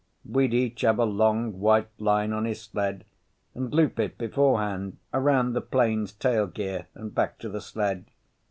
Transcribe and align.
We'd 0.25 0.51
each 0.51 0.81
have 0.81 0.97
a 0.97 1.03
long 1.05 1.59
white 1.59 1.89
line 1.99 2.33
on 2.33 2.45
his 2.45 2.59
sled 2.59 3.05
and 3.53 3.71
loop 3.71 3.99
it 3.99 4.17
beforehand 4.17 4.97
around 5.13 5.53
the 5.53 5.61
plane's 5.61 6.11
tail 6.11 6.47
gear 6.47 6.87
and 6.95 7.13
back 7.13 7.37
to 7.37 7.49
the 7.49 7.61
sled. 7.61 8.05